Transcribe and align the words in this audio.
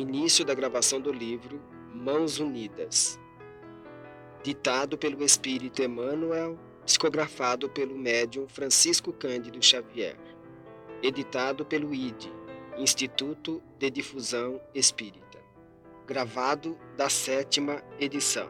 Início 0.00 0.46
da 0.46 0.54
gravação 0.54 0.98
do 0.98 1.12
livro 1.12 1.60
Mãos 1.92 2.38
Unidas. 2.38 3.20
Ditado 4.42 4.96
pelo 4.96 5.22
Espírito 5.22 5.82
Emmanuel, 5.82 6.58
psicografado 6.86 7.68
pelo 7.68 7.94
médium 7.98 8.48
Francisco 8.48 9.12
Cândido 9.12 9.62
Xavier. 9.62 10.16
Editado 11.02 11.66
pelo 11.66 11.92
ID, 11.92 12.28
Instituto 12.78 13.62
de 13.78 13.90
Difusão 13.90 14.58
Espírita. 14.74 15.38
Gravado 16.06 16.78
da 16.96 17.10
sétima 17.10 17.84
edição. 17.98 18.48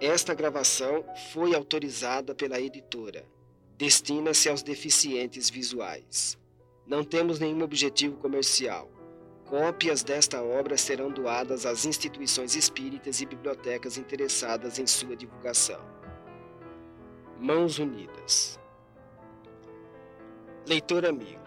Esta 0.00 0.34
gravação 0.34 1.04
foi 1.32 1.52
autorizada 1.52 2.32
pela 2.32 2.60
editora. 2.60 3.26
Destina-se 3.76 4.48
aos 4.48 4.62
deficientes 4.62 5.50
visuais. 5.50 6.38
Não 6.86 7.02
temos 7.02 7.40
nenhum 7.40 7.64
objetivo 7.64 8.18
comercial. 8.18 8.88
Cópias 9.46 10.02
desta 10.02 10.42
obra 10.42 10.76
serão 10.76 11.08
doadas 11.08 11.64
às 11.64 11.84
instituições 11.84 12.56
espíritas 12.56 13.20
e 13.20 13.26
bibliotecas 13.26 13.96
interessadas 13.96 14.80
em 14.80 14.86
sua 14.86 15.14
divulgação. 15.14 15.80
Mãos 17.38 17.78
Unidas 17.78 18.58
Leitor 20.66 21.06
amigo, 21.06 21.46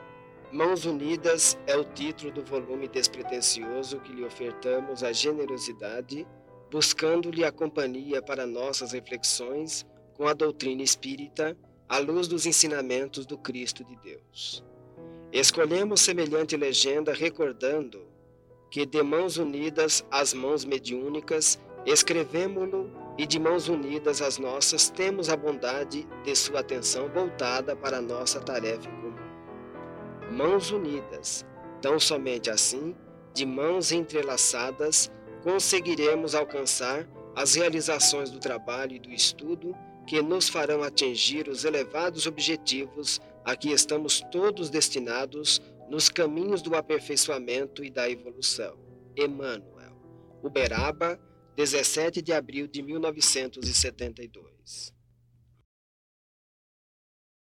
Mãos 0.50 0.86
Unidas 0.86 1.60
é 1.68 1.76
o 1.76 1.84
título 1.84 2.32
do 2.32 2.42
volume 2.42 2.88
despretensioso 2.88 4.00
que 4.00 4.14
lhe 4.14 4.24
ofertamos 4.24 5.04
a 5.04 5.12
generosidade, 5.12 6.26
buscando-lhe 6.72 7.44
a 7.44 7.52
companhia 7.52 8.22
para 8.22 8.48
nossas 8.48 8.94
reflexões 8.94 9.86
com 10.14 10.26
a 10.26 10.34
doutrina 10.34 10.82
espírita 10.82 11.58
à 11.90 11.98
luz 11.98 12.30
dos 12.30 12.46
ensinamentos 12.46 13.26
do 13.26 13.38
Cristo 13.38 13.84
de 13.84 13.98
Deus. 13.98 14.64
Escolhemos 15.32 16.02
semelhante 16.02 16.58
legenda 16.58 17.14
recordando 17.14 18.02
que 18.72 18.84
de 18.84 19.04
mãos 19.04 19.38
unidas 19.38 20.04
as 20.10 20.34
mãos 20.34 20.66
mediúnicas 20.66 21.60
escrevemo-lo 21.86 22.90
e 23.16 23.28
de 23.28 23.40
mãos 23.40 23.68
unidas 23.68 24.24
as 24.24 24.40
nossas 24.40 24.90
temos 24.90 25.30
a 25.30 25.38
bondade 25.38 26.08
de 26.24 26.36
sua 26.36 26.62
atenção 26.62 27.08
voltada 27.10 27.76
para 27.76 27.98
a 27.98 28.02
nossa 28.02 28.40
tarefa 28.40 28.90
comum. 28.90 29.14
Mãos 30.32 30.72
unidas, 30.72 31.46
tão 31.80 32.00
somente 32.00 32.50
assim, 32.50 32.96
de 33.32 33.46
mãos 33.46 33.92
entrelaçadas, 33.92 35.12
conseguiremos 35.44 36.34
alcançar 36.34 37.08
as 37.36 37.54
realizações 37.54 38.32
do 38.32 38.40
trabalho 38.40 38.96
e 38.96 39.00
do 39.00 39.12
estudo 39.12 39.76
que 40.08 40.22
nos 40.24 40.50
farão 40.50 40.82
atingir 40.82 41.48
os 41.48 41.66
elevados 41.66 42.26
objetivos 42.26 43.22
a 43.50 43.56
que 43.56 43.72
estamos 43.72 44.22
todos 44.32 44.70
destinados 44.70 45.60
nos 45.90 46.08
caminhos 46.08 46.62
do 46.62 46.76
aperfeiçoamento 46.76 47.84
e 47.84 47.90
da 47.90 48.08
evolução. 48.08 48.78
Emmanuel. 49.18 49.98
Uberaba, 50.44 51.20
17 51.56 52.22
de 52.22 52.32
abril 52.32 52.68
de 52.68 52.84
1972. 52.84 54.94